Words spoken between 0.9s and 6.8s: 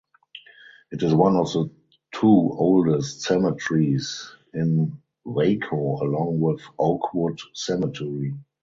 It is one of the two oldest cemeteries in Waco along with